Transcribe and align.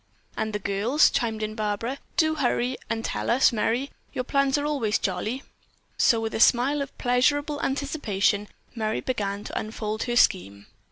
"And 0.35 0.51
the 0.51 0.57
girls?" 0.57 1.11
chimed 1.11 1.43
in 1.43 1.53
Barbara. 1.53 1.99
"Do 2.17 2.33
hurry 2.33 2.75
and 2.89 3.05
tell 3.05 3.29
us, 3.29 3.53
Merry. 3.53 3.91
Your 4.13 4.23
plans 4.23 4.57
are 4.57 4.65
always 4.65 4.97
jolly." 4.97 5.41
And 5.41 5.41
so 5.99 6.19
with 6.19 6.33
a 6.33 6.39
smile 6.39 6.81
of 6.81 6.97
pleasurable 6.97 7.61
anticipation, 7.61 8.47
Merry 8.73 9.01
began 9.01 9.43
to 9.43 9.59
unfold 9.59 10.05
her 10.05 10.15
scheme. 10.15 10.65